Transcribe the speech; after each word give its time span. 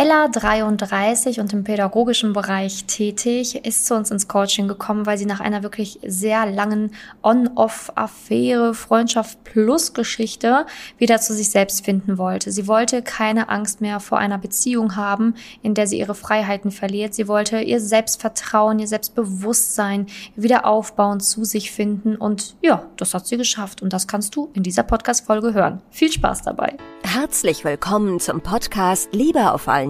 Ella, 0.00 0.28
33 0.28 1.40
und 1.40 1.52
im 1.52 1.62
pädagogischen 1.62 2.32
Bereich 2.32 2.86
tätig, 2.86 3.66
ist 3.66 3.84
zu 3.84 3.94
uns 3.94 4.10
ins 4.10 4.28
Coaching 4.28 4.66
gekommen, 4.66 5.04
weil 5.04 5.18
sie 5.18 5.26
nach 5.26 5.40
einer 5.40 5.62
wirklich 5.62 5.98
sehr 6.02 6.46
langen 6.46 6.94
On-Off-Affäre, 7.22 8.72
Freundschaft 8.72 9.44
plus 9.44 9.92
Geschichte 9.92 10.64
wieder 10.96 11.20
zu 11.20 11.34
sich 11.34 11.50
selbst 11.50 11.84
finden 11.84 12.16
wollte. 12.16 12.50
Sie 12.50 12.66
wollte 12.66 13.02
keine 13.02 13.50
Angst 13.50 13.82
mehr 13.82 14.00
vor 14.00 14.16
einer 14.16 14.38
Beziehung 14.38 14.96
haben, 14.96 15.34
in 15.60 15.74
der 15.74 15.86
sie 15.86 15.98
ihre 15.98 16.14
Freiheiten 16.14 16.70
verliert. 16.70 17.12
Sie 17.12 17.28
wollte 17.28 17.60
ihr 17.60 17.78
Selbstvertrauen, 17.78 18.78
ihr 18.78 18.88
Selbstbewusstsein 18.88 20.06
wieder 20.34 20.64
aufbauen, 20.64 21.20
zu 21.20 21.44
sich 21.44 21.72
finden 21.72 22.16
und 22.16 22.56
ja, 22.62 22.86
das 22.96 23.12
hat 23.12 23.26
sie 23.26 23.36
geschafft 23.36 23.82
und 23.82 23.92
das 23.92 24.08
kannst 24.08 24.34
du 24.34 24.48
in 24.54 24.62
dieser 24.62 24.82
Podcast-Folge 24.82 25.52
hören. 25.52 25.82
Viel 25.90 26.10
Spaß 26.10 26.40
dabei. 26.40 26.78
Herzlich 27.02 27.64
willkommen 27.64 28.20
zum 28.20 28.40
Podcast 28.40 29.08
Liebe 29.12 29.52
auf 29.52 29.66
allen 29.66 29.89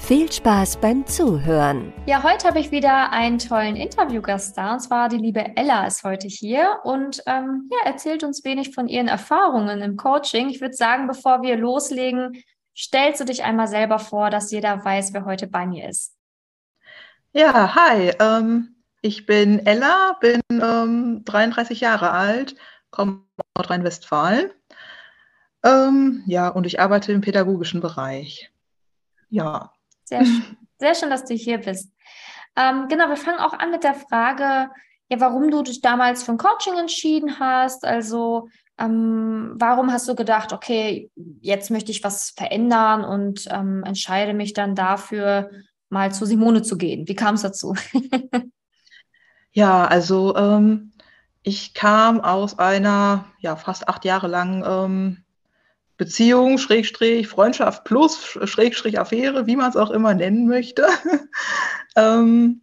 Viel 0.00 0.32
Spaß 0.32 0.78
beim 0.78 1.06
Zuhören. 1.06 1.92
Ja, 2.06 2.24
heute 2.24 2.48
habe 2.48 2.58
ich 2.58 2.72
wieder 2.72 3.12
einen 3.12 3.38
tollen 3.38 3.76
Interviewgast 3.76 4.58
da. 4.58 4.72
Und 4.72 4.80
zwar 4.80 5.08
die 5.08 5.18
liebe 5.18 5.56
Ella 5.56 5.86
ist 5.86 6.02
heute 6.02 6.26
hier 6.26 6.80
und 6.82 7.22
ähm, 7.26 7.70
ja, 7.70 7.88
erzählt 7.88 8.24
uns 8.24 8.44
wenig 8.44 8.74
von 8.74 8.88
ihren 8.88 9.06
Erfahrungen 9.06 9.82
im 9.82 9.96
Coaching. 9.96 10.48
Ich 10.48 10.60
würde 10.60 10.74
sagen, 10.74 11.06
bevor 11.06 11.42
wir 11.42 11.56
loslegen, 11.56 12.42
stellst 12.76 13.20
du 13.20 13.24
dich 13.24 13.44
einmal 13.44 13.68
selber 13.68 14.00
vor, 14.00 14.30
dass 14.30 14.50
jeder 14.50 14.84
weiß, 14.84 15.12
wer 15.12 15.24
heute 15.26 15.46
bei 15.46 15.64
mir 15.64 15.88
ist. 15.88 16.16
Ja, 17.32 17.76
hi. 17.76 18.12
Ähm, 18.18 18.82
ich 19.02 19.26
bin 19.26 19.64
Ella, 19.64 20.16
bin 20.20 20.40
ähm, 20.50 21.22
33 21.24 21.78
Jahre 21.80 22.10
alt, 22.10 22.56
komme 22.90 23.22
aus 23.36 23.46
Nordrhein-Westfalen. 23.56 24.50
Ähm, 25.62 26.24
ja, 26.26 26.48
und 26.48 26.66
ich 26.66 26.80
arbeite 26.80 27.12
im 27.12 27.20
pädagogischen 27.20 27.80
Bereich. 27.80 28.50
Ja, 29.28 29.72
sehr 30.10 30.24
schön. 30.24 30.56
Sehr 30.80 30.94
schön, 30.94 31.10
dass 31.10 31.26
du 31.26 31.34
hier 31.34 31.58
bist. 31.58 31.92
Ähm, 32.56 32.88
genau, 32.88 33.10
wir 33.10 33.18
fangen 33.18 33.38
auch 33.38 33.52
an 33.52 33.70
mit 33.70 33.84
der 33.84 33.92
Frage, 33.92 34.70
ja, 35.10 35.20
warum 35.20 35.50
du 35.50 35.62
dich 35.62 35.82
damals 35.82 36.22
für 36.22 36.32
ein 36.32 36.38
Coaching 36.38 36.78
entschieden 36.78 37.38
hast. 37.38 37.84
Also, 37.84 38.48
ähm, 38.78 39.52
warum 39.56 39.92
hast 39.92 40.08
du 40.08 40.14
gedacht, 40.14 40.54
okay, 40.54 41.10
jetzt 41.42 41.70
möchte 41.70 41.90
ich 41.90 42.02
was 42.02 42.30
verändern 42.30 43.04
und 43.04 43.46
ähm, 43.50 43.84
entscheide 43.84 44.32
mich 44.32 44.54
dann 44.54 44.74
dafür, 44.74 45.50
mal 45.90 46.12
zu 46.12 46.24
Simone 46.24 46.62
zu 46.62 46.78
gehen? 46.78 47.06
Wie 47.06 47.14
kam 47.14 47.34
es 47.34 47.42
dazu? 47.42 47.74
ja, 49.52 49.84
also 49.84 50.34
ähm, 50.34 50.92
ich 51.42 51.74
kam 51.74 52.22
aus 52.22 52.58
einer 52.58 53.26
ja 53.40 53.56
fast 53.56 53.86
acht 53.86 54.06
Jahre 54.06 54.28
lang 54.28 54.64
ähm, 54.66 55.24
Beziehung, 56.00 56.56
Schrägstrich, 56.56 57.28
Freundschaft 57.28 57.84
plus, 57.84 58.38
Schrägstrich, 58.44 58.98
Affäre, 58.98 59.46
wie 59.46 59.54
man 59.54 59.68
es 59.68 59.76
auch 59.76 59.90
immer 59.90 60.14
nennen 60.14 60.48
möchte. 60.48 60.86
ähm, 61.94 62.62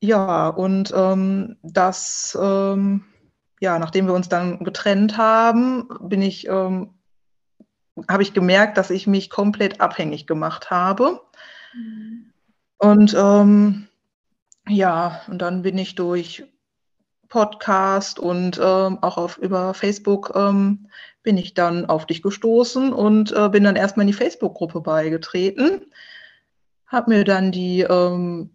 ja, 0.00 0.48
und 0.48 0.90
ähm, 0.96 1.58
das, 1.62 2.36
ähm, 2.40 3.04
ja, 3.60 3.78
nachdem 3.78 4.06
wir 4.06 4.14
uns 4.14 4.30
dann 4.30 4.64
getrennt 4.64 5.18
haben, 5.18 5.86
bin 6.00 6.22
ich, 6.22 6.48
ähm, 6.48 6.94
habe 8.08 8.22
ich 8.22 8.32
gemerkt, 8.32 8.78
dass 8.78 8.88
ich 8.88 9.06
mich 9.06 9.28
komplett 9.28 9.82
abhängig 9.82 10.26
gemacht 10.26 10.70
habe. 10.70 11.20
Mhm. 11.74 12.32
Und 12.78 13.14
ähm, 13.14 13.88
ja, 14.66 15.20
und 15.28 15.42
dann 15.42 15.60
bin 15.60 15.76
ich 15.76 15.94
durch 15.94 16.44
Podcast 17.32 18.18
und 18.18 18.60
ähm, 18.62 18.98
auch 19.00 19.16
auf, 19.16 19.38
über 19.38 19.72
Facebook 19.72 20.34
ähm, 20.36 20.90
bin 21.22 21.38
ich 21.38 21.54
dann 21.54 21.86
auf 21.86 22.04
dich 22.04 22.20
gestoßen 22.20 22.92
und 22.92 23.32
äh, 23.32 23.48
bin 23.48 23.64
dann 23.64 23.74
erstmal 23.74 24.04
in 24.04 24.08
die 24.08 24.12
Facebook-Gruppe 24.12 24.82
beigetreten, 24.82 25.80
habe 26.86 27.10
mir 27.10 27.24
dann 27.24 27.50
die 27.50 27.80
ähm, 27.88 28.50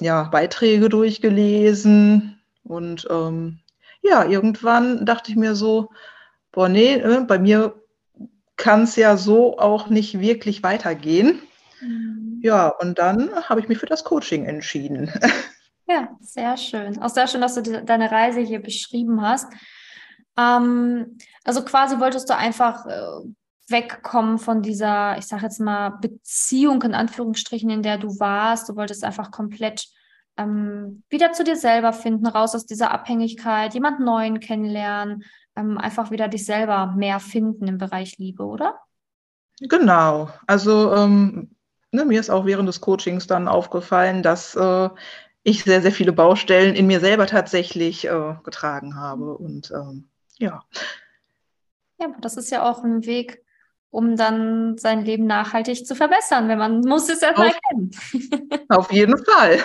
ja, 0.00 0.22
Beiträge 0.22 0.88
durchgelesen 0.88 2.40
und 2.62 3.06
ähm, 3.10 3.58
ja, 4.00 4.24
irgendwann 4.24 5.04
dachte 5.04 5.30
ich 5.30 5.36
mir 5.36 5.54
so, 5.54 5.90
boah, 6.50 6.70
nee, 6.70 6.94
äh, 6.94 7.20
bei 7.28 7.38
mir 7.38 7.74
kann 8.56 8.84
es 8.84 8.96
ja 8.96 9.18
so 9.18 9.58
auch 9.58 9.90
nicht 9.90 10.18
wirklich 10.18 10.62
weitergehen. 10.62 11.42
Mhm. 11.82 12.40
Ja, 12.42 12.68
und 12.68 12.98
dann 12.98 13.34
habe 13.34 13.60
ich 13.60 13.68
mich 13.68 13.76
für 13.76 13.86
das 13.86 14.02
Coaching 14.02 14.46
entschieden. 14.46 15.12
Ja, 15.86 16.16
sehr 16.20 16.56
schön. 16.56 17.00
Auch 17.02 17.10
sehr 17.10 17.26
schön, 17.26 17.40
dass 17.40 17.54
du 17.54 17.62
die, 17.62 17.84
deine 17.84 18.10
Reise 18.10 18.40
hier 18.40 18.60
beschrieben 18.60 19.20
hast. 19.20 19.52
Ähm, 20.36 21.18
also 21.44 21.64
quasi 21.64 22.00
wolltest 22.00 22.28
du 22.28 22.36
einfach 22.36 22.86
äh, 22.86 23.28
wegkommen 23.68 24.38
von 24.38 24.62
dieser, 24.62 25.18
ich 25.18 25.26
sage 25.26 25.42
jetzt 25.42 25.60
mal, 25.60 25.90
Beziehung 25.90 26.82
in 26.82 26.94
Anführungsstrichen, 26.94 27.70
in 27.70 27.82
der 27.82 27.98
du 27.98 28.18
warst. 28.18 28.68
Du 28.68 28.76
wolltest 28.76 29.04
einfach 29.04 29.30
komplett 29.30 29.86
ähm, 30.36 31.02
wieder 31.10 31.32
zu 31.32 31.44
dir 31.44 31.56
selber 31.56 31.92
finden, 31.92 32.26
raus 32.26 32.54
aus 32.54 32.66
dieser 32.66 32.90
Abhängigkeit, 32.90 33.74
jemand 33.74 34.00
Neuen 34.00 34.40
kennenlernen, 34.40 35.24
ähm, 35.54 35.78
einfach 35.78 36.10
wieder 36.10 36.28
dich 36.28 36.44
selber 36.44 36.86
mehr 36.96 37.20
finden 37.20 37.68
im 37.68 37.78
Bereich 37.78 38.18
Liebe, 38.18 38.44
oder? 38.44 38.80
Genau. 39.60 40.28
Also 40.46 40.92
ähm, 40.92 41.54
ne, 41.92 42.04
mir 42.04 42.20
ist 42.20 42.30
auch 42.30 42.44
während 42.44 42.68
des 42.68 42.80
Coachings 42.80 43.26
dann 43.26 43.48
aufgefallen, 43.48 44.22
dass 44.22 44.54
äh, 44.56 44.88
ich 45.44 45.62
sehr, 45.62 45.82
sehr 45.82 45.92
viele 45.92 46.12
Baustellen 46.12 46.74
in 46.74 46.86
mir 46.86 47.00
selber 47.00 47.26
tatsächlich 47.26 48.06
äh, 48.06 48.34
getragen 48.42 48.96
habe. 48.96 49.36
Und 49.36 49.70
ähm, 49.70 50.08
ja. 50.38 50.64
Ja, 51.98 52.08
das 52.20 52.36
ist 52.36 52.50
ja 52.50 52.68
auch 52.68 52.82
ein 52.82 53.04
Weg, 53.04 53.44
um 53.90 54.16
dann 54.16 54.78
sein 54.78 55.04
Leben 55.04 55.26
nachhaltig 55.26 55.86
zu 55.86 55.94
verbessern, 55.94 56.48
wenn 56.48 56.58
man 56.58 56.80
muss 56.80 57.08
es 57.10 57.22
erstmal 57.22 57.52
erkennen. 57.52 57.90
Auf 58.70 58.90
jeden 58.90 59.22
Fall. 59.22 59.58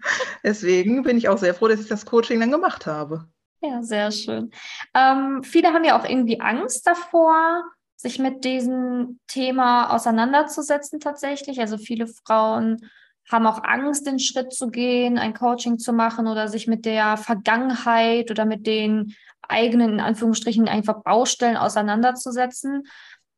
Deswegen 0.42 1.02
bin 1.02 1.18
ich 1.18 1.28
auch 1.28 1.38
sehr 1.38 1.54
froh, 1.54 1.68
dass 1.68 1.80
ich 1.80 1.88
das 1.88 2.06
Coaching 2.06 2.40
dann 2.40 2.50
gemacht 2.50 2.86
habe. 2.86 3.28
Ja, 3.60 3.82
sehr 3.82 4.10
schön. 4.10 4.50
Ähm, 4.94 5.42
viele 5.42 5.68
haben 5.72 5.84
ja 5.84 6.00
auch 6.00 6.08
irgendwie 6.08 6.40
Angst 6.40 6.86
davor, 6.86 7.62
sich 7.94 8.18
mit 8.18 8.44
diesem 8.44 9.20
Thema 9.26 9.94
auseinanderzusetzen 9.94 10.98
tatsächlich. 10.98 11.60
Also 11.60 11.76
viele 11.76 12.06
Frauen 12.06 12.88
haben 13.30 13.46
auch 13.46 13.64
Angst, 13.64 14.06
den 14.06 14.18
Schritt 14.18 14.52
zu 14.52 14.68
gehen, 14.68 15.18
ein 15.18 15.34
Coaching 15.34 15.78
zu 15.78 15.92
machen 15.92 16.26
oder 16.26 16.48
sich 16.48 16.66
mit 16.66 16.84
der 16.84 17.16
Vergangenheit 17.16 18.30
oder 18.30 18.44
mit 18.44 18.66
den 18.66 19.14
eigenen, 19.48 19.94
in 19.94 20.00
Anführungsstrichen, 20.00 20.68
einfach 20.68 21.02
Baustellen 21.02 21.56
auseinanderzusetzen. 21.56 22.84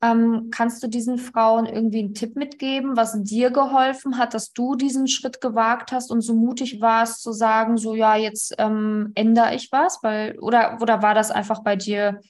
Ähm, 0.00 0.50
kannst 0.52 0.80
du 0.82 0.86
diesen 0.86 1.18
Frauen 1.18 1.66
irgendwie 1.66 1.98
einen 1.98 2.14
Tipp 2.14 2.36
mitgeben, 2.36 2.96
was 2.96 3.20
dir 3.20 3.50
geholfen 3.50 4.16
hat, 4.16 4.32
dass 4.32 4.52
du 4.52 4.76
diesen 4.76 5.08
Schritt 5.08 5.40
gewagt 5.40 5.90
hast 5.90 6.12
und 6.12 6.20
so 6.20 6.34
mutig 6.34 6.80
warst 6.80 7.20
zu 7.22 7.32
sagen, 7.32 7.78
so 7.78 7.96
ja, 7.96 8.14
jetzt 8.14 8.54
ähm, 8.58 9.10
ändere 9.16 9.56
ich 9.56 9.72
was? 9.72 9.98
Weil, 10.02 10.38
oder, 10.38 10.78
oder 10.80 11.02
war 11.02 11.14
das 11.14 11.32
einfach 11.32 11.64
bei 11.64 11.74
dir 11.74 12.20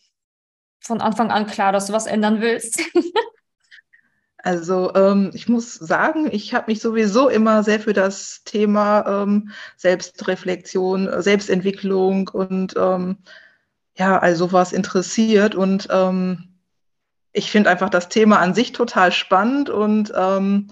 von 0.81 1.03
Anfang 1.03 1.31
an 1.31 1.47
klar, 1.47 1.73
dass 1.73 1.89
du 1.89 1.93
was 1.93 2.07
ändern 2.07 2.41
willst? 2.41 2.81
Also 4.49 4.95
ähm, 4.95 5.31
ich 5.35 5.47
muss 5.47 5.75
sagen, 5.75 6.31
ich 6.33 6.55
habe 6.55 6.71
mich 6.71 6.81
sowieso 6.81 7.29
immer 7.29 7.63
sehr 7.63 7.81
für 7.81 7.93
das 7.93 8.45
Thema 8.45 9.05
ähm, 9.07 9.51
Selbstreflexion, 9.77 11.21
Selbstentwicklung 11.21 12.29
und 12.29 12.75
ähm, 12.79 13.19
ja, 13.95 14.19
also 14.19 14.47
sowas 14.47 14.73
interessiert. 14.73 15.55
Und 15.55 15.89
ähm, 15.91 16.55
ich 17.35 17.51
finde 17.51 17.69
einfach 17.69 17.91
das 17.91 18.09
Thema 18.09 18.39
an 18.39 18.55
sich 18.55 18.73
total 18.73 19.13
spannend 19.13 19.69
und 19.69 20.15
ähm, 20.17 20.69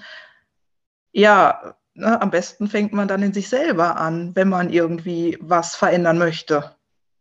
ja, 1.12 1.74
ne, 1.92 2.22
am 2.22 2.30
besten 2.30 2.68
fängt 2.68 2.94
man 2.94 3.08
dann 3.08 3.22
in 3.22 3.34
sich 3.34 3.50
selber 3.50 3.98
an, 3.98 4.34
wenn 4.34 4.48
man 4.48 4.70
irgendwie 4.70 5.36
was 5.42 5.76
verändern 5.76 6.16
möchte. 6.16 6.74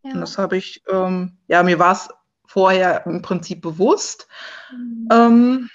Ja. 0.03 0.13
Und 0.13 0.21
das 0.21 0.37
habe 0.37 0.55
ich, 0.55 0.85
ähm, 0.89 1.37
ja, 1.49 1.63
mir 1.63 1.79
war 1.79 1.91
es 1.91 2.07
vorher 2.47 3.05
im 3.05 3.21
Prinzip 3.21 3.61
bewusst. 3.61 4.29
Mhm. 4.71 5.69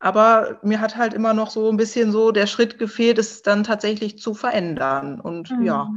Aber 0.00 0.58
mir 0.62 0.80
hat 0.80 0.96
halt 0.96 1.12
immer 1.12 1.34
noch 1.34 1.50
so 1.50 1.68
ein 1.70 1.76
bisschen 1.76 2.12
so 2.12 2.30
der 2.30 2.46
Schritt 2.46 2.78
gefehlt, 2.78 3.18
es 3.18 3.42
dann 3.42 3.64
tatsächlich 3.64 4.18
zu 4.18 4.34
verändern. 4.34 5.20
Und 5.20 5.50
mhm. 5.50 5.64
ja, 5.64 5.88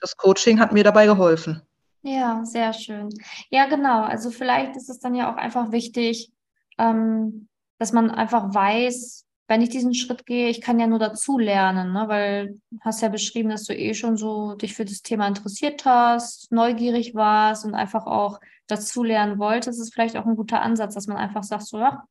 das 0.00 0.16
Coaching 0.16 0.60
hat 0.60 0.72
mir 0.72 0.84
dabei 0.84 1.06
geholfen. 1.06 1.62
Ja, 2.02 2.44
sehr 2.44 2.72
schön. 2.72 3.08
Ja, 3.50 3.66
genau. 3.66 4.02
Also 4.02 4.30
vielleicht 4.30 4.76
ist 4.76 4.88
es 4.88 5.00
dann 5.00 5.14
ja 5.14 5.32
auch 5.32 5.36
einfach 5.36 5.72
wichtig, 5.72 6.30
ähm, 6.78 7.48
dass 7.78 7.92
man 7.92 8.10
einfach 8.10 8.54
weiß, 8.54 9.24
wenn 9.48 9.62
ich 9.62 9.70
diesen 9.70 9.94
Schritt 9.94 10.26
gehe, 10.26 10.48
ich 10.48 10.60
kann 10.60 10.78
ja 10.78 10.86
nur 10.86 10.98
dazu 10.98 11.38
lernen, 11.38 11.92
ne? 11.92 12.04
weil 12.06 12.60
du 12.70 12.78
hast 12.82 13.00
ja 13.00 13.08
beschrieben, 13.08 13.48
dass 13.48 13.64
du 13.64 13.74
eh 13.74 13.94
schon 13.94 14.18
so 14.18 14.54
dich 14.54 14.74
für 14.74 14.84
das 14.84 15.00
Thema 15.00 15.26
interessiert 15.26 15.86
hast, 15.86 16.52
neugierig 16.52 17.14
warst 17.14 17.64
und 17.64 17.74
einfach 17.74 18.06
auch 18.06 18.40
dazu 18.66 19.02
lernen 19.02 19.38
wolltest, 19.38 19.80
ist 19.80 19.94
vielleicht 19.94 20.16
auch 20.18 20.26
ein 20.26 20.36
guter 20.36 20.60
Ansatz, 20.60 20.94
dass 20.94 21.06
man 21.06 21.16
einfach 21.16 21.42
sagt, 21.42 21.66
so, 21.66 21.78
ja, 21.78 22.04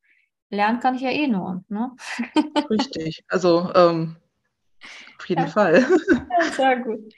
lernen 0.50 0.80
kann 0.80 0.94
ich 0.94 1.02
ja 1.02 1.10
eh 1.10 1.26
nur. 1.26 1.64
Ne? 1.68 1.92
Richtig, 2.70 3.24
also 3.28 3.70
ähm, 3.74 4.16
auf 5.18 5.28
jeden 5.28 5.42
ja. 5.42 5.48
Fall. 5.48 5.86
sehr 6.56 6.78
gut. 6.80 7.12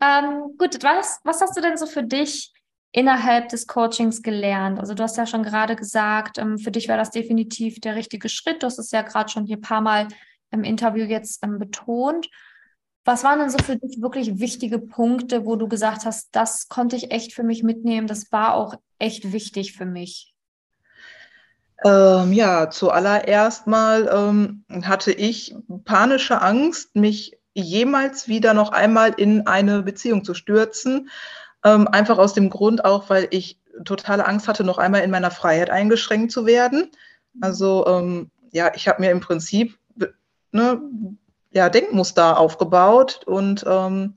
Ähm, 0.00 0.56
gut, 0.58 0.82
was, 0.82 1.20
was 1.24 1.40
hast 1.40 1.56
du 1.56 1.60
denn 1.60 1.76
so 1.76 1.86
für 1.86 2.02
dich 2.02 2.52
innerhalb 2.92 3.48
des 3.48 3.66
Coachings 3.66 4.22
gelernt? 4.22 4.78
Also 4.78 4.94
du 4.94 5.02
hast 5.02 5.16
ja 5.16 5.26
schon 5.26 5.42
gerade 5.42 5.76
gesagt, 5.76 6.38
ähm, 6.38 6.58
für 6.58 6.70
dich 6.70 6.88
war 6.88 6.96
das 6.96 7.10
definitiv 7.10 7.80
der 7.80 7.96
richtige 7.96 8.28
Schritt. 8.28 8.62
Du 8.62 8.66
hast 8.66 8.78
es 8.78 8.90
ja 8.90 9.02
gerade 9.02 9.30
schon 9.30 9.46
hier 9.46 9.56
ein 9.56 9.62
paar 9.62 9.80
Mal 9.80 10.08
im 10.50 10.64
Interview 10.64 11.04
jetzt 11.04 11.42
ähm, 11.42 11.58
betont. 11.58 12.28
Was 13.04 13.22
waren 13.22 13.38
denn 13.38 13.50
so 13.50 13.58
für 13.58 13.76
dich 13.76 14.02
wirklich 14.02 14.40
wichtige 14.40 14.80
Punkte, 14.80 15.46
wo 15.46 15.54
du 15.54 15.68
gesagt 15.68 16.04
hast, 16.04 16.28
das 16.32 16.68
konnte 16.68 16.96
ich 16.96 17.12
echt 17.12 17.34
für 17.34 17.44
mich 17.44 17.62
mitnehmen, 17.62 18.08
das 18.08 18.32
war 18.32 18.54
auch 18.54 18.74
echt 18.98 19.32
wichtig 19.32 19.74
für 19.74 19.86
mich? 19.86 20.34
Ähm, 21.84 22.32
ja, 22.32 22.70
zuallererst 22.70 23.66
mal 23.66 24.08
ähm, 24.12 24.64
hatte 24.84 25.12
ich 25.12 25.54
panische 25.84 26.40
Angst, 26.40 26.96
mich 26.96 27.38
jemals 27.54 28.28
wieder 28.28 28.54
noch 28.54 28.72
einmal 28.72 29.14
in 29.16 29.46
eine 29.46 29.82
Beziehung 29.82 30.24
zu 30.24 30.34
stürzen, 30.34 31.10
ähm, 31.64 31.88
einfach 31.88 32.18
aus 32.18 32.34
dem 32.34 32.50
Grund 32.50 32.84
auch, 32.84 33.10
weil 33.10 33.28
ich 33.30 33.60
totale 33.84 34.26
Angst 34.26 34.48
hatte, 34.48 34.64
noch 34.64 34.78
einmal 34.78 35.02
in 35.02 35.10
meiner 35.10 35.30
Freiheit 35.30 35.70
eingeschränkt 35.70 36.32
zu 36.32 36.46
werden. 36.46 36.90
Also 37.40 37.86
ähm, 37.86 38.30
ja, 38.52 38.72
ich 38.74 38.88
habe 38.88 39.02
mir 39.02 39.10
im 39.10 39.20
Prinzip 39.20 39.78
ne, 40.52 40.80
ja, 41.50 41.68
Denkmuster 41.68 42.38
aufgebaut 42.38 43.22
und 43.26 43.64
ähm, 43.68 44.16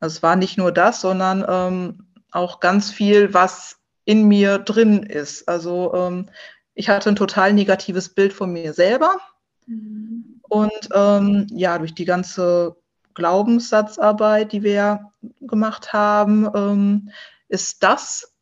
es 0.00 0.22
war 0.22 0.36
nicht 0.36 0.58
nur 0.58 0.72
das, 0.72 1.00
sondern 1.00 1.44
ähm, 1.48 2.06
auch 2.30 2.60
ganz 2.60 2.90
viel, 2.90 3.32
was 3.32 3.78
in 4.04 4.28
mir 4.28 4.58
drin 4.58 5.02
ist. 5.02 5.48
Also 5.48 5.94
ähm, 5.94 6.26
ich 6.74 6.88
hatte 6.88 7.08
ein 7.08 7.16
total 7.16 7.52
negatives 7.52 8.08
Bild 8.08 8.32
von 8.32 8.52
mir 8.52 8.72
selber. 8.72 9.18
Mhm. 9.66 10.40
Und 10.42 10.88
ähm, 10.92 11.46
ja, 11.50 11.78
durch 11.78 11.94
die 11.94 12.04
ganze 12.04 12.76
Glaubenssatzarbeit, 13.14 14.52
die 14.52 14.62
wir 14.62 15.12
gemacht 15.40 15.92
haben, 15.92 16.48
ähm, 16.54 17.10
ist 17.48 17.82
das 17.82 18.34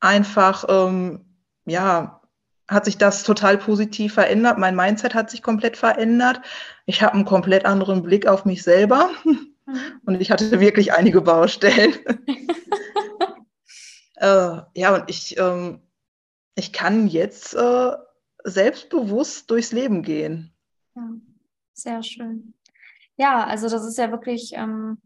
einfach, 0.00 0.64
ähm, 0.68 1.24
ja, 1.66 2.20
hat 2.68 2.86
sich 2.86 2.96
das 2.96 3.24
total 3.24 3.58
positiv 3.58 4.14
verändert. 4.14 4.58
Mein 4.58 4.76
Mindset 4.76 5.14
hat 5.14 5.30
sich 5.30 5.42
komplett 5.42 5.76
verändert. 5.76 6.40
Ich 6.86 7.02
habe 7.02 7.14
einen 7.14 7.24
komplett 7.24 7.66
anderen 7.66 8.02
Blick 8.02 8.26
auf 8.26 8.44
mich 8.44 8.62
selber 8.62 9.10
mhm. 9.24 9.54
und 10.06 10.20
ich 10.20 10.30
hatte 10.30 10.60
wirklich 10.60 10.92
einige 10.92 11.20
Baustellen. 11.20 11.94
äh, 14.16 14.58
ja, 14.74 14.94
und 14.94 15.04
ich, 15.08 15.36
ähm, 15.38 15.80
ich 16.54 16.72
kann 16.72 17.06
jetzt 17.08 17.54
äh, 17.54 17.92
selbstbewusst 18.44 19.50
durchs 19.50 19.72
Leben 19.72 20.02
gehen. 20.02 20.54
Ja, 20.94 21.10
sehr 21.72 22.02
schön. 22.02 22.54
Ja, 23.16 23.44
also 23.44 23.68
das 23.68 23.84
ist 23.84 23.98
ja 23.98 24.10
wirklich 24.10 24.52
ähm, 24.54 24.98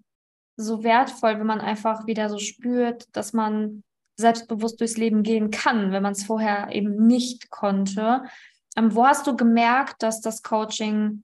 so 0.57 0.83
wertvoll, 0.83 1.39
wenn 1.39 1.47
man 1.47 1.61
einfach 1.61 2.07
wieder 2.07 2.29
so 2.29 2.39
spürt, 2.39 3.05
dass 3.17 3.33
man 3.33 3.85
selbstbewusst 4.17 4.81
durchs 4.81 4.97
Leben 4.97 5.23
gehen 5.23 5.51
kann, 5.51 5.93
wenn 5.93 6.03
man 6.03 6.13
es 6.13 6.25
vorher 6.25 6.69
eben 6.73 7.07
nicht 7.07 7.51
konnte. 7.51 8.25
Ähm, 8.77 8.95
wo 8.95 9.07
hast 9.07 9.27
du 9.27 9.37
gemerkt, 9.37 10.03
dass 10.03 10.21
das 10.21 10.43
Coaching 10.43 11.23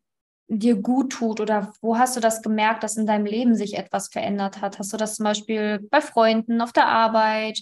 dir 0.49 0.77
gut 0.77 1.13
tut 1.13 1.41
oder 1.41 1.73
wo 1.81 1.99
hast 1.99 2.17
du 2.17 2.21
das 2.21 2.43
gemerkt, 2.43 2.83
dass 2.83 2.97
in 2.97 3.07
deinem 3.07 3.27
Leben 3.27 3.55
sich 3.57 3.77
etwas 3.77 4.09
verändert 4.09 4.61
hat? 4.61 4.79
Hast 4.79 4.93
du 4.93 4.97
das 4.97 5.17
zum 5.17 5.25
Beispiel 5.25 5.81
bei 5.91 6.01
Freunden, 6.01 6.61
auf 6.61 6.73
der 6.73 6.87
Arbeit, 6.87 7.61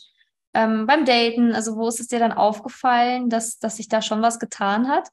ähm, 0.55 0.87
beim 0.87 1.05
Daten? 1.05 1.55
Also 1.55 1.77
wo 1.77 1.89
ist 1.89 2.01
es 2.01 2.09
dir 2.09 2.19
dann 2.19 2.33
aufgefallen, 2.33 3.31
dass, 3.31 3.59
dass 3.59 3.77
sich 3.77 3.89
da 3.89 4.03
schon 4.03 4.23
was 4.23 4.39
getan 4.39 4.89
hat? 4.89 5.09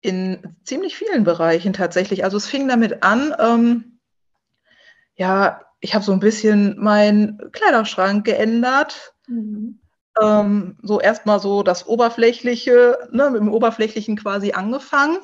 In 0.00 0.56
ziemlich 0.64 0.96
vielen 0.96 1.24
Bereichen 1.24 1.72
tatsächlich. 1.72 2.24
Also 2.24 2.36
es 2.36 2.46
fing 2.46 2.68
damit 2.68 3.02
an, 3.02 3.34
ähm, 3.38 4.00
ja, 5.14 5.60
ich 5.80 5.94
habe 5.94 6.04
so 6.04 6.12
ein 6.12 6.20
bisschen 6.20 6.78
meinen 6.78 7.52
Kleiderschrank 7.52 8.24
geändert. 8.24 9.14
Mhm. 9.26 9.80
Ähm, 10.20 10.78
so 10.82 11.00
erstmal 11.00 11.40
so 11.40 11.62
das 11.62 11.86
Oberflächliche, 11.86 13.08
ne, 13.12 13.30
mit 13.30 13.40
dem 13.40 13.52
Oberflächlichen 13.52 14.16
quasi 14.16 14.52
angefangen, 14.52 15.18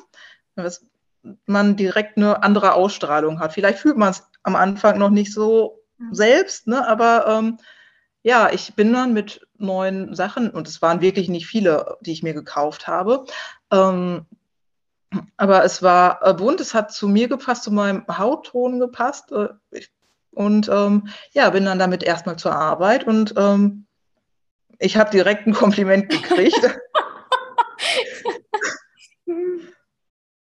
dass 0.55 0.85
man 1.45 1.75
direkt 1.75 2.17
eine 2.17 2.43
andere 2.43 2.73
Ausstrahlung 2.73 3.39
hat. 3.39 3.53
Vielleicht 3.53 3.79
fühlt 3.79 3.97
man 3.97 4.11
es 4.11 4.23
am 4.43 4.55
Anfang 4.55 4.97
noch 4.97 5.09
nicht 5.09 5.33
so 5.33 5.83
mhm. 5.97 6.13
selbst, 6.13 6.67
ne, 6.67 6.87
aber 6.87 7.27
ähm, 7.27 7.57
ja, 8.27 8.51
ich 8.51 8.75
bin 8.75 8.91
dann 8.91 9.13
mit 9.13 9.47
neuen 9.57 10.13
Sachen, 10.13 10.49
und 10.49 10.67
es 10.67 10.81
waren 10.81 10.99
wirklich 10.99 11.29
nicht 11.29 11.47
viele, 11.47 11.95
die 12.01 12.11
ich 12.11 12.23
mir 12.23 12.33
gekauft 12.33 12.85
habe, 12.85 13.23
ähm, 13.71 14.25
aber 15.37 15.63
es 15.63 15.81
war 15.81 16.19
äh, 16.27 16.33
bunt, 16.33 16.59
es 16.59 16.73
hat 16.73 16.91
zu 16.91 17.07
mir 17.07 17.29
gepasst, 17.29 17.63
zu 17.63 17.71
meinem 17.71 18.05
Hautton 18.09 18.81
gepasst. 18.81 19.31
Äh, 19.31 19.47
und 20.31 20.67
ähm, 20.67 21.07
ja, 21.31 21.49
bin 21.51 21.63
dann 21.63 21.79
damit 21.79 22.03
erstmal 22.03 22.35
zur 22.35 22.53
Arbeit 22.53 23.07
und 23.07 23.33
ähm, 23.37 23.85
ich 24.77 24.97
habe 24.97 25.09
direkt 25.09 25.47
ein 25.47 25.53
Kompliment 25.53 26.09
gekriegt. 26.09 26.59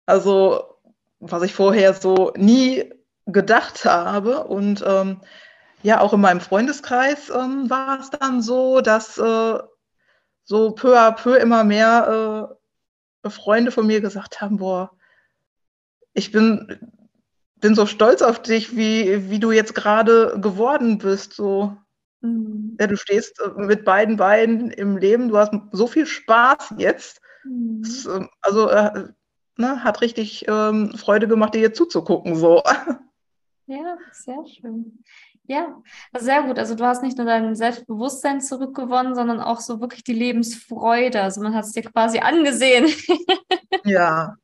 also, 0.08 0.64
was 1.20 1.44
ich 1.44 1.54
vorher 1.54 1.94
so 1.94 2.34
nie 2.36 2.92
gedacht 3.28 3.86
habe. 3.86 4.46
Und 4.46 4.84
ähm, 4.88 5.22
ja, 5.82 6.02
auch 6.02 6.14
in 6.14 6.22
meinem 6.22 6.42
Freundeskreis 6.42 7.30
ähm, 7.30 7.70
war 7.70 8.00
es 8.00 8.10
dann 8.10 8.42
so, 8.42 8.82
dass 8.82 9.18
äh, 9.18 9.60
so 10.44 10.72
peu 10.72 10.98
à 10.98 11.12
peu 11.12 11.36
immer 11.36 11.64
mehr 11.64 12.58
äh, 13.24 13.30
Freunde 13.30 13.72
von 13.72 13.88
mir 13.88 14.02
gesagt 14.02 14.42
haben, 14.42 14.58
boah, 14.58 14.92
ich 16.14 16.32
bin, 16.32 16.80
bin 17.58 17.76
so 17.76 17.86
stolz 17.86 18.22
auf 18.22 18.42
dich, 18.42 18.76
wie, 18.76 19.30
wie 19.30 19.40
du 19.40 19.52
jetzt 19.52 19.76
gerade 19.76 20.40
geworden 20.40 20.98
bist. 20.98 21.34
So. 21.34 21.78
Mhm. 22.22 22.78
Ja, 22.80 22.88
du 22.88 22.98
stehst 22.98 23.40
äh, 23.40 23.50
mit 23.62 23.86
beiden 23.86 24.18
Beinen 24.18 24.72
im 24.72 24.98
Leben, 24.98 25.30
du 25.30 25.38
hast 25.38 25.54
so 25.72 25.88
viel 25.88 26.06
Spaß 26.06 26.74
jetzt. 26.78 27.22
Mhm. 27.44 27.84
Das, 27.84 28.06
ähm, 28.06 28.30
also 28.42 28.70
äh, 28.70 29.08
ne, 29.58 29.84
hat 29.84 30.02
richtig 30.02 30.46
ähm, 30.48 30.94
Freude 30.98 31.28
gemacht, 31.28 31.54
dir 31.54 31.74
zuzugucken. 31.74 32.36
So. 32.36 32.64
Ja, 33.72 34.00
sehr 34.12 34.44
schön. 34.48 35.04
Ja, 35.50 35.82
sehr 36.16 36.44
gut. 36.44 36.60
Also 36.60 36.76
du 36.76 36.86
hast 36.86 37.02
nicht 37.02 37.18
nur 37.18 37.26
dein 37.26 37.56
Selbstbewusstsein 37.56 38.40
zurückgewonnen, 38.40 39.16
sondern 39.16 39.42
auch 39.42 39.60
so 39.60 39.82
wirklich 39.82 40.04
die 40.04 40.14
Lebensfreude. 40.14 41.24
Also 41.24 41.42
man 41.42 41.56
hat 41.56 41.66
es 41.66 41.72
dir 41.72 41.82
quasi 41.84 42.20
angesehen. 42.20 42.88
Ja. 43.86 44.36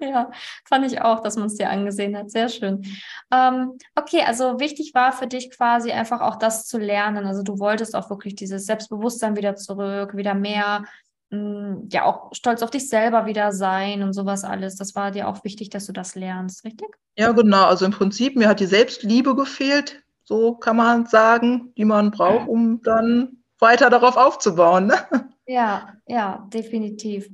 ja, 0.00 0.30
fand 0.68 0.84
ich 0.84 1.00
auch, 1.00 1.20
dass 1.20 1.36
man 1.36 1.46
es 1.46 1.54
dir 1.54 1.70
angesehen 1.70 2.16
hat. 2.16 2.30
Sehr 2.30 2.48
schön. 2.48 2.84
Ähm, 3.32 3.78
okay, 3.94 4.22
also 4.26 4.58
wichtig 4.58 4.92
war 4.94 5.12
für 5.12 5.28
dich 5.28 5.50
quasi 5.50 5.92
einfach 5.92 6.20
auch 6.20 6.36
das 6.36 6.66
zu 6.66 6.76
lernen. 6.76 7.24
Also 7.24 7.42
du 7.42 7.58
wolltest 7.60 7.94
auch 7.94 8.10
wirklich 8.10 8.34
dieses 8.34 8.66
Selbstbewusstsein 8.66 9.36
wieder 9.36 9.54
zurück, 9.54 10.16
wieder 10.16 10.34
mehr, 10.34 10.84
mh, 11.30 11.38
mm, 11.38 11.88
ja 11.92 12.04
auch 12.04 12.34
stolz 12.34 12.62
auf 12.62 12.70
dich 12.70 12.88
selber 12.88 13.26
wieder 13.26 13.52
sein 13.52 14.02
und 14.02 14.12
sowas 14.12 14.44
alles. 14.44 14.76
Das 14.76 14.94
war 14.96 15.12
dir 15.12 15.28
auch 15.28 15.44
wichtig, 15.44 15.70
dass 15.70 15.86
du 15.86 15.92
das 15.92 16.16
lernst, 16.16 16.64
richtig? 16.64 16.88
Ja, 17.16 17.30
genau. 17.30 17.64
Also 17.66 17.86
im 17.86 17.92
Prinzip, 17.92 18.36
mir 18.36 18.48
hat 18.48 18.60
die 18.60 18.66
Selbstliebe 18.66 19.36
gefehlt 19.36 20.03
so 20.24 20.54
kann 20.54 20.76
man 20.76 21.06
sagen, 21.06 21.72
die 21.76 21.84
man 21.84 22.10
braucht, 22.10 22.48
um 22.48 22.82
dann 22.82 23.44
weiter 23.58 23.90
darauf 23.90 24.16
aufzubauen. 24.16 24.86
Ne? 24.88 25.30
Ja, 25.46 25.92
ja, 26.06 26.48
definitiv. 26.52 27.28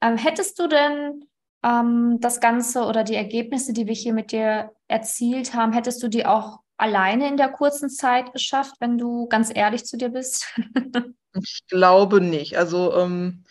Ähm, 0.00 0.16
hättest 0.16 0.58
du 0.58 0.68
denn 0.68 1.24
ähm, 1.62 2.18
das 2.20 2.40
Ganze 2.40 2.84
oder 2.84 3.02
die 3.04 3.14
Ergebnisse, 3.14 3.72
die 3.72 3.86
wir 3.86 3.94
hier 3.94 4.12
mit 4.12 4.32
dir 4.32 4.72
erzielt 4.88 5.54
haben, 5.54 5.72
hättest 5.72 6.02
du 6.02 6.08
die 6.08 6.26
auch 6.26 6.60
alleine 6.76 7.28
in 7.28 7.36
der 7.36 7.48
kurzen 7.48 7.88
Zeit 7.88 8.32
geschafft, 8.32 8.74
wenn 8.80 8.98
du 8.98 9.26
ganz 9.28 9.50
ehrlich 9.54 9.86
zu 9.86 9.96
dir 9.96 10.10
bist? 10.10 10.46
ich 11.34 11.66
glaube 11.68 12.20
nicht. 12.20 12.58
Also 12.58 12.94
ähm, 12.94 13.44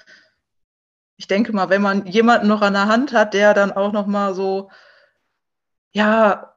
ich 1.18 1.28
denke 1.28 1.54
mal, 1.54 1.70
wenn 1.70 1.82
man 1.82 2.06
jemanden 2.06 2.48
noch 2.48 2.62
an 2.62 2.74
der 2.74 2.88
Hand 2.88 3.14
hat, 3.14 3.34
der 3.34 3.54
dann 3.54 3.72
auch 3.72 3.92
noch 3.92 4.06
mal 4.06 4.36
so 4.36 4.70
ja 5.92 6.55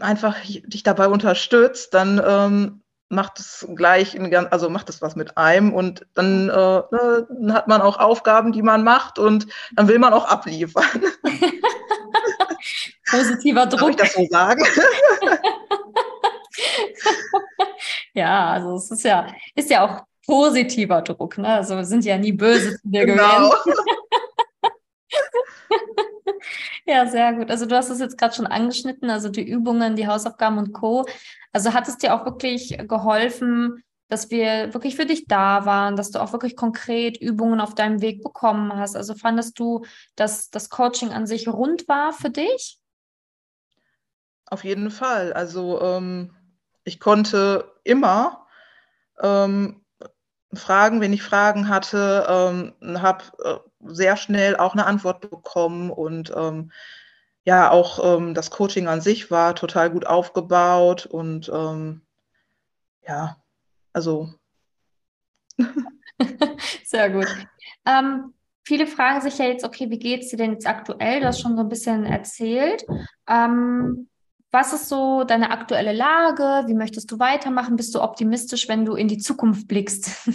einfach 0.00 0.36
dich 0.44 0.82
dabei 0.82 1.08
unterstützt, 1.08 1.94
dann 1.94 2.20
ähm, 2.24 2.82
macht 3.08 3.38
es 3.38 3.66
gleich, 3.74 4.14
in, 4.14 4.34
also 4.34 4.68
macht 4.68 4.88
es 4.88 5.02
was 5.02 5.16
mit 5.16 5.36
einem 5.36 5.72
und 5.72 6.06
dann, 6.14 6.48
äh, 6.48 6.52
ne, 6.52 7.26
dann, 7.28 7.54
hat 7.54 7.68
man 7.68 7.80
auch 7.80 7.98
Aufgaben, 7.98 8.52
die 8.52 8.62
man 8.62 8.82
macht 8.82 9.18
und 9.18 9.46
dann 9.74 9.88
will 9.88 9.98
man 9.98 10.12
auch 10.12 10.26
abliefern. 10.26 10.84
Positiver 13.10 13.66
Druck. 13.66 13.80
Darf 13.80 13.90
ich 13.90 13.96
das 13.96 14.14
so 14.14 14.26
sagen? 14.28 14.64
ja, 18.14 18.50
also 18.50 18.74
es 18.74 18.90
ist 18.90 19.04
ja, 19.04 19.28
ist 19.54 19.70
ja 19.70 19.84
auch 19.84 20.02
positiver 20.26 21.02
Druck, 21.02 21.38
ne? 21.38 21.48
Also 21.48 21.76
wir 21.76 21.84
sind 21.84 22.04
ja 22.04 22.18
nie 22.18 22.32
böse 22.32 22.76
zu 22.80 22.88
dir 22.88 23.06
genau. 23.06 23.50
gewesen. 23.50 23.74
Ja, 26.86 27.06
sehr 27.06 27.32
gut. 27.34 27.50
Also 27.50 27.66
du 27.66 27.76
hast 27.76 27.90
es 27.90 27.98
jetzt 27.98 28.16
gerade 28.16 28.34
schon 28.34 28.46
angeschnitten, 28.46 29.10
also 29.10 29.28
die 29.28 29.46
Übungen, 29.46 29.96
die 29.96 30.06
Hausaufgaben 30.06 30.58
und 30.58 30.72
Co. 30.72 31.04
Also 31.52 31.74
hat 31.74 31.88
es 31.88 31.98
dir 31.98 32.14
auch 32.14 32.24
wirklich 32.24 32.78
geholfen, 32.86 33.82
dass 34.08 34.30
wir 34.30 34.72
wirklich 34.72 34.94
für 34.94 35.04
dich 35.04 35.26
da 35.26 35.66
waren, 35.66 35.96
dass 35.96 36.12
du 36.12 36.22
auch 36.22 36.32
wirklich 36.32 36.54
konkret 36.54 37.16
Übungen 37.20 37.60
auf 37.60 37.74
deinem 37.74 38.02
Weg 38.02 38.22
bekommen 38.22 38.72
hast. 38.76 38.94
Also 38.94 39.14
fandest 39.14 39.58
du, 39.58 39.84
dass 40.14 40.48
das 40.50 40.70
Coaching 40.70 41.10
an 41.10 41.26
sich 41.26 41.48
rund 41.48 41.88
war 41.88 42.12
für 42.12 42.30
dich? 42.30 42.78
Auf 44.48 44.62
jeden 44.62 44.92
Fall. 44.92 45.32
Also 45.32 45.80
ähm, 45.80 46.36
ich 46.84 47.00
konnte 47.00 47.72
immer 47.82 48.46
ähm, 49.20 49.84
fragen, 50.54 51.00
wenn 51.00 51.12
ich 51.12 51.24
Fragen 51.24 51.68
hatte, 51.68 52.26
ähm, 52.78 53.02
habe 53.02 53.24
äh, 53.42 53.65
sehr 53.84 54.16
schnell 54.16 54.56
auch 54.56 54.72
eine 54.72 54.86
Antwort 54.86 55.20
bekommen 55.20 55.90
und 55.90 56.32
ähm, 56.36 56.72
ja, 57.44 57.70
auch 57.70 58.16
ähm, 58.18 58.34
das 58.34 58.50
Coaching 58.50 58.88
an 58.88 59.00
sich 59.00 59.30
war 59.30 59.54
total 59.54 59.90
gut 59.90 60.06
aufgebaut 60.06 61.06
und 61.06 61.48
ähm, 61.54 62.02
ja, 63.06 63.36
also. 63.92 64.30
Sehr 66.84 67.10
gut. 67.10 67.28
Ähm, 67.86 68.34
viele 68.64 68.86
fragen 68.86 69.20
sich 69.20 69.38
ja 69.38 69.46
jetzt, 69.46 69.64
okay, 69.64 69.90
wie 69.90 69.98
geht 69.98 70.22
es 70.22 70.30
dir 70.30 70.38
denn 70.38 70.52
jetzt 70.52 70.66
aktuell? 70.66 71.20
Du 71.20 71.26
hast 71.26 71.40
schon 71.40 71.56
so 71.56 71.62
ein 71.62 71.68
bisschen 71.68 72.04
erzählt. 72.04 72.84
Ähm, 73.28 74.08
was 74.50 74.72
ist 74.72 74.88
so 74.88 75.22
deine 75.24 75.50
aktuelle 75.50 75.92
Lage? 75.92 76.66
Wie 76.66 76.74
möchtest 76.74 77.10
du 77.12 77.18
weitermachen? 77.18 77.76
Bist 77.76 77.94
du 77.94 78.02
optimistisch, 78.02 78.68
wenn 78.68 78.84
du 78.84 78.94
in 78.94 79.06
die 79.06 79.18
Zukunft 79.18 79.68
blickst? 79.68 80.28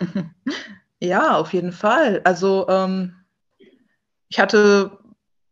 ja, 1.06 1.36
auf 1.36 1.52
jeden 1.52 1.72
Fall. 1.72 2.20
Also 2.24 2.66
ähm, 2.68 3.14
ich 4.28 4.38
hatte 4.38 4.98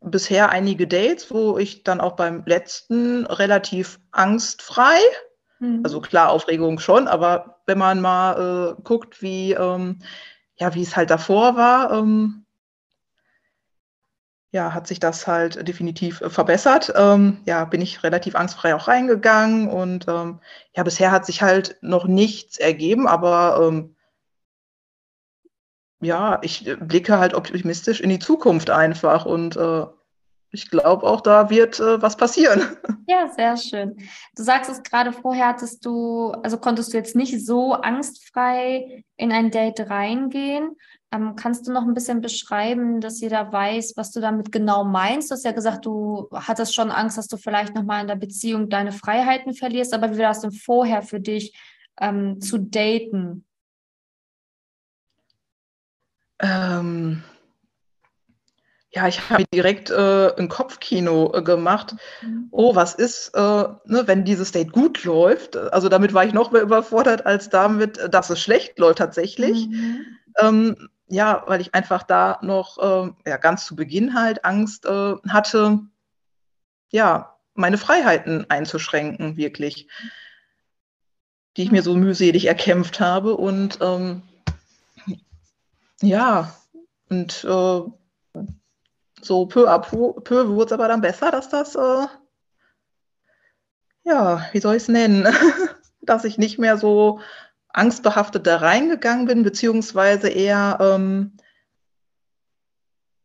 bisher 0.00 0.50
einige 0.50 0.86
Dates, 0.86 1.30
wo 1.30 1.58
ich 1.58 1.84
dann 1.84 2.00
auch 2.00 2.16
beim 2.16 2.42
letzten 2.44 3.24
relativ 3.26 3.98
angstfrei 4.10 4.98
Mhm. 5.64 5.80
Also 5.82 6.00
klar, 6.00 6.30
Aufregung 6.30 6.78
schon, 6.78 7.08
aber 7.08 7.60
wenn 7.66 7.78
man 7.78 8.00
mal 8.00 8.76
äh, 8.78 8.82
guckt, 8.82 9.22
wie, 9.22 9.52
ähm, 9.52 10.00
ja, 10.56 10.74
wie 10.74 10.82
es 10.82 10.96
halt 10.96 11.10
davor 11.10 11.56
war, 11.56 11.92
ähm, 11.92 12.44
ja, 14.52 14.72
hat 14.72 14.86
sich 14.86 15.00
das 15.00 15.26
halt 15.26 15.66
definitiv 15.66 16.20
äh, 16.20 16.30
verbessert. 16.30 16.92
Ähm, 16.96 17.38
ja, 17.44 17.64
bin 17.64 17.80
ich 17.80 18.02
relativ 18.02 18.36
angstfrei 18.36 18.74
auch 18.74 18.86
reingegangen 18.86 19.68
und 19.68 20.06
ähm, 20.08 20.40
ja, 20.76 20.82
bisher 20.82 21.10
hat 21.10 21.26
sich 21.26 21.42
halt 21.42 21.76
noch 21.80 22.06
nichts 22.06 22.58
ergeben, 22.58 23.08
aber 23.08 23.60
ähm, 23.62 23.96
ja, 26.00 26.38
ich 26.42 26.66
äh, 26.66 26.76
blicke 26.76 27.18
halt 27.18 27.34
optimistisch 27.34 28.00
in 28.00 28.10
die 28.10 28.18
Zukunft 28.18 28.70
einfach 28.70 29.26
und 29.26 29.56
äh, 29.56 29.86
ich 30.54 30.70
glaube 30.70 31.04
auch, 31.04 31.20
da 31.20 31.50
wird 31.50 31.80
äh, 31.80 32.00
was 32.00 32.16
passieren. 32.16 32.62
Ja, 33.06 33.28
sehr 33.28 33.58
schön. 33.58 33.96
Du 34.34 34.42
sagst 34.42 34.70
es 34.70 34.82
gerade 34.82 35.12
vorher, 35.12 35.48
hattest 35.48 35.84
du, 35.84 36.30
also 36.42 36.56
konntest 36.56 36.90
du 36.90 36.96
jetzt 36.96 37.14
nicht 37.14 37.44
so 37.44 37.74
angstfrei 37.74 39.04
in 39.18 39.30
ein 39.30 39.50
Date 39.50 39.90
reingehen. 39.90 40.70
Ähm, 41.12 41.36
kannst 41.36 41.66
du 41.66 41.72
noch 41.72 41.82
ein 41.82 41.92
bisschen 41.92 42.22
beschreiben, 42.22 43.02
dass 43.02 43.20
jeder 43.20 43.52
weiß, 43.52 43.92
was 43.96 44.10
du 44.10 44.20
damit 44.20 44.52
genau 44.52 44.84
meinst? 44.84 45.30
Du 45.30 45.34
hast 45.34 45.44
ja 45.44 45.52
gesagt, 45.52 45.84
du 45.84 46.30
hattest 46.32 46.74
schon 46.74 46.90
Angst, 46.90 47.18
dass 47.18 47.28
du 47.28 47.36
vielleicht 47.36 47.74
nochmal 47.74 48.00
in 48.00 48.08
der 48.08 48.16
Beziehung 48.16 48.70
deine 48.70 48.90
Freiheiten 48.90 49.52
verlierst, 49.52 49.92
aber 49.92 50.14
wie 50.14 50.18
war 50.18 50.28
das 50.28 50.40
denn 50.40 50.52
vorher 50.52 51.02
für 51.02 51.20
dich 51.20 51.54
ähm, 52.00 52.40
zu 52.40 52.56
daten? 52.56 53.44
Ähm 56.40 57.22
ja, 58.94 59.08
ich 59.08 59.28
habe 59.28 59.44
direkt 59.52 59.90
äh, 59.90 60.34
ein 60.36 60.48
Kopfkino 60.48 61.32
äh, 61.34 61.42
gemacht. 61.42 61.96
Mhm. 62.22 62.48
Oh, 62.52 62.76
was 62.76 62.94
ist, 62.94 63.34
äh, 63.34 63.40
ne, 63.40 64.02
wenn 64.06 64.24
dieses 64.24 64.52
Date 64.52 64.70
gut 64.70 65.02
läuft? 65.02 65.56
Also 65.56 65.88
damit 65.88 66.14
war 66.14 66.24
ich 66.24 66.32
noch 66.32 66.52
mehr 66.52 66.62
überfordert 66.62 67.26
als 67.26 67.48
damit, 67.48 67.98
dass 68.12 68.30
es 68.30 68.40
schlecht 68.40 68.78
läuft 68.78 68.98
tatsächlich. 68.98 69.66
Mhm. 69.66 70.06
Ähm, 70.38 70.88
ja, 71.08 71.42
weil 71.46 71.60
ich 71.60 71.74
einfach 71.74 72.04
da 72.04 72.38
noch 72.42 72.78
ähm, 72.80 73.16
ja, 73.26 73.36
ganz 73.36 73.66
zu 73.66 73.74
Beginn 73.74 74.14
halt 74.14 74.44
Angst 74.44 74.86
äh, 74.86 75.14
hatte, 75.28 75.80
ja, 76.90 77.36
meine 77.54 77.78
Freiheiten 77.78 78.48
einzuschränken, 78.48 79.36
wirklich, 79.36 79.88
die 81.56 81.64
ich 81.64 81.72
mir 81.72 81.82
so 81.82 81.94
mühselig 81.94 82.46
erkämpft 82.46 83.00
habe. 83.00 83.36
Und 83.36 83.78
ähm, 83.80 84.22
ja, 86.02 86.54
und 87.08 87.44
äh, 87.44 87.82
so 89.22 89.46
peu 89.46 89.68
à 89.68 89.78
peu, 89.78 90.12
peu 90.20 90.48
wurde 90.48 90.66
es 90.66 90.72
aber 90.72 90.88
dann 90.88 91.00
besser, 91.00 91.30
dass 91.30 91.48
das, 91.48 91.74
äh, 91.74 92.06
ja, 94.04 94.46
wie 94.52 94.60
soll 94.60 94.76
ich 94.76 94.82
es 94.82 94.88
nennen, 94.88 95.26
dass 96.02 96.24
ich 96.24 96.38
nicht 96.38 96.58
mehr 96.58 96.76
so 96.76 97.20
angstbehaftet 97.68 98.46
da 98.46 98.58
reingegangen 98.58 99.26
bin, 99.26 99.42
beziehungsweise 99.42 100.28
eher 100.28 100.78
ähm, 100.80 101.36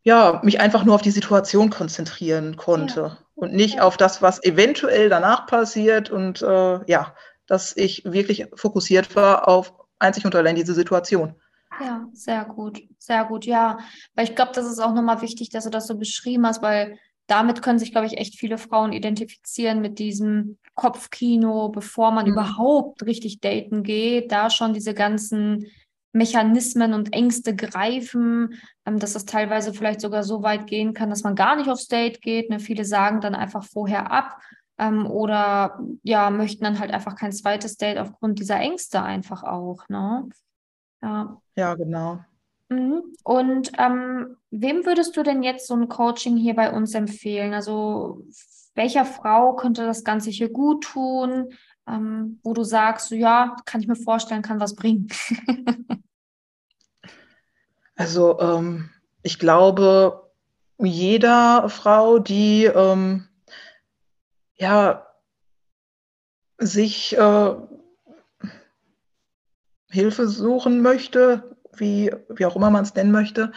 ja, 0.04 0.42
mich 0.44 0.60
einfach 0.60 0.86
nur 0.86 0.96
auf 0.96 1.02
die 1.02 1.12
Situation 1.12 1.70
konzentrieren 1.70 2.56
konnte 2.56 3.02
ja. 3.02 3.18
und 3.36 3.54
nicht 3.54 3.76
ja. 3.76 3.84
auf 3.84 3.98
das, 3.98 4.22
was 4.22 4.44
eventuell 4.44 5.10
danach 5.10 5.46
passiert 5.46 6.10
und 6.10 6.42
äh, 6.42 6.80
ja, 6.90 7.14
dass 7.46 7.76
ich 7.76 8.06
wirklich 8.06 8.48
fokussiert 8.56 9.16
war 9.16 9.48
auf 9.48 9.74
einzig 10.00 10.26
und 10.26 10.36
allein 10.36 10.56
diese 10.56 10.74
Situation. 10.74 11.36
Ja, 11.80 12.08
sehr 12.12 12.46
gut, 12.46 12.82
sehr 12.98 13.26
gut, 13.26 13.46
ja. 13.46 13.80
Weil 14.16 14.26
ich 14.26 14.36
glaube, 14.36 14.52
das 14.54 14.66
ist 14.66 14.80
auch 14.80 14.94
nochmal 14.94 15.22
wichtig, 15.22 15.50
dass 15.50 15.64
du 15.64 15.70
das 15.70 15.88
so 15.88 15.98
beschrieben 15.98 16.46
hast, 16.46 16.62
weil 16.62 16.98
damit 17.28 17.62
können 17.62 17.80
sich, 17.80 17.92
glaube 17.92 18.08
ich, 18.08 18.18
echt 18.18 18.38
viele 18.38 18.58
Frauen 18.58 18.92
identifizieren 18.92 19.82
mit 19.82 20.00
diesem 20.00 20.58
Kopfkino, 20.74 21.70
bevor 21.70 22.12
man 22.12 22.26
mhm. 22.26 22.34
überhaupt 22.34 23.06
richtig 23.06 23.40
daten 23.40 23.84
geht, 23.84 24.32
da 24.32 24.50
schon 24.50 24.74
diese 24.74 24.94
ganzen 24.94 25.68
Mechanismen 26.12 26.94
und 26.94 27.14
Ängste 27.14 27.56
greifen, 27.56 28.60
ähm, 28.86 29.00
dass 29.00 29.16
es 29.16 29.26
teilweise 29.26 29.74
vielleicht 29.74 30.02
sogar 30.02 30.24
so 30.24 30.42
weit 30.42 30.68
gehen 30.68 30.94
kann, 30.94 31.10
dass 31.10 31.24
man 31.24 31.36
gar 31.36 31.56
nicht 31.56 31.70
aufs 31.70 31.88
Date 31.88 32.22
geht. 32.22 32.50
Ne? 32.50 32.60
Viele 32.60 32.84
sagen 32.84 33.22
dann 33.22 33.36
einfach 33.36 33.64
vorher 33.64 34.12
ab 34.12 34.40
ähm, 34.80 35.06
oder 35.06 35.80
ja, 36.02 36.32
möchten 36.32 36.64
dann 36.64 36.80
halt 36.80 36.92
einfach 36.92 37.16
kein 37.16 37.32
zweites 37.32 37.78
Date 37.78 38.00
aufgrund 38.00 38.40
dieser 38.40 38.60
Ängste 38.60 39.04
einfach 39.04 39.44
auch. 39.44 39.88
Ne? 39.88 40.28
Ja. 41.01 41.41
Ja, 41.56 41.75
genau. 41.75 42.20
Mhm. 42.70 43.03
Und 43.24 43.72
ähm, 43.77 44.38
wem 44.51 44.86
würdest 44.86 45.18
du 45.18 45.24
denn 45.24 45.44
jetzt 45.44 45.68
so 45.68 45.75
ein 45.75 45.89
Coaching 45.89 46.38
hier 46.38 46.56
bei 46.56 46.72
uns 46.72 46.94
empfehlen? 46.94 47.53
Also 47.53 48.24
welcher 48.75 49.06
Frau 49.06 49.56
könnte 49.56 49.86
das 49.86 50.03
Ganze 50.03 50.29
hier 50.29 50.50
gut 50.50 50.84
tun, 50.84 51.50
ähm, 51.88 52.39
wo 52.44 52.53
du 52.53 52.63
sagst, 52.63 53.10
so, 53.10 53.15
ja, 53.15 53.56
kann 53.65 53.82
ich 53.82 53.88
mir 53.88 53.96
vorstellen, 53.96 54.41
kann 54.41 54.60
was 54.60 54.75
bringen? 54.75 55.08
also 57.96 58.39
ähm, 58.39 58.89
ich 59.24 59.39
glaube, 59.39 60.32
jeder 60.77 61.68
Frau, 61.70 62.20
die 62.20 62.65
ähm, 62.65 63.27
ja 64.56 65.06
sich 66.58 67.18
äh, 67.18 67.56
Hilfe 69.89 70.27
suchen 70.27 70.81
möchte, 70.81 71.58
wie, 71.75 72.12
wie 72.29 72.46
auch 72.46 72.55
immer 72.55 72.69
man 72.69 72.84
es 72.84 72.93
nennen 72.96 73.12
möchte, 73.12 73.51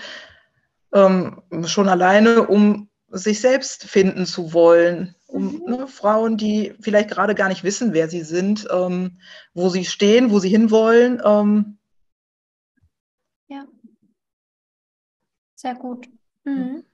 ähm, 0.93 1.43
schon 1.65 1.89
alleine, 1.89 2.47
um 2.47 2.89
sich 3.09 3.41
selbst 3.41 3.85
finden 3.85 4.27
zu 4.27 4.53
wollen, 4.53 5.15
um 5.27 5.57
mhm. 5.57 5.63
ne, 5.67 5.87
Frauen, 5.87 6.37
die 6.37 6.75
vielleicht 6.81 7.11
gerade 7.11 7.35
gar 7.35 7.49
nicht 7.49 7.65
wissen, 7.65 7.93
wer 7.93 8.09
sie 8.09 8.23
sind, 8.23 8.67
ähm, 8.71 9.19
wo 9.55 9.69
sie 9.69 9.85
stehen, 9.85 10.31
wo 10.31 10.39
sie 10.39 10.49
hinwollen. 10.49 11.21
Ähm. 11.25 11.79
Ja, 13.49 13.67
sehr 15.55 15.75
gut. 15.75 16.09
Mhm. 16.45 16.85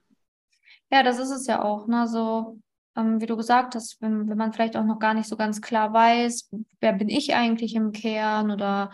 Ja, 0.91 1.03
das 1.03 1.19
ist 1.19 1.31
es 1.31 1.47
ja 1.47 1.63
auch. 1.63 1.87
Ne? 1.87 2.07
So, 2.07 2.59
ähm, 2.95 3.21
wie 3.21 3.25
du 3.25 3.37
gesagt 3.37 3.75
hast, 3.75 4.01
wenn, 4.01 4.29
wenn 4.29 4.37
man 4.37 4.53
vielleicht 4.53 4.75
auch 4.75 4.85
noch 4.85 4.99
gar 4.99 5.13
nicht 5.13 5.29
so 5.29 5.37
ganz 5.37 5.61
klar 5.61 5.93
weiß, 5.93 6.49
wer 6.81 6.93
bin 6.93 7.09
ich 7.09 7.35
eigentlich 7.35 7.75
im 7.75 7.91
Kern 7.91 8.51
oder 8.51 8.91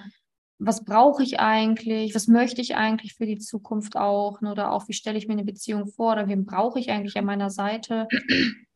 was 0.57 0.85
brauche 0.85 1.21
ich 1.21 1.39
eigentlich, 1.39 2.15
was 2.15 2.27
möchte 2.27 2.61
ich 2.61 2.75
eigentlich 2.75 3.15
für 3.15 3.25
die 3.25 3.39
Zukunft 3.39 3.97
auch, 3.97 4.41
oder 4.41 4.71
auch, 4.71 4.87
wie 4.87 4.93
stelle 4.93 5.17
ich 5.17 5.27
mir 5.27 5.33
eine 5.33 5.43
Beziehung 5.43 5.87
vor, 5.87 6.13
oder 6.13 6.27
wen 6.27 6.45
brauche 6.45 6.79
ich 6.79 6.91
eigentlich 6.91 7.17
an 7.17 7.25
meiner 7.25 7.49
Seite? 7.49 8.07